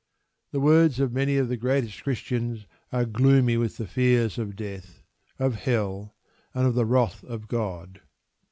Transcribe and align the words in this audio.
The 0.51 0.59
words 0.59 0.99
of 0.99 1.13
many 1.13 1.37
of 1.37 1.47
the 1.47 1.57
greatest 1.57 2.01
Christians 2.01 2.65
are 2.91 3.05
gloomy 3.05 3.55
with 3.55 3.77
the 3.77 3.85
fears 3.85 4.39
of 4.39 4.55
death, 4.55 5.03
of 5.37 5.53
Hell, 5.53 6.15
and 6.55 6.65
of 6.65 6.73
the 6.73 6.87
wrath 6.87 7.23
of 7.23 7.47
God. 7.47 8.01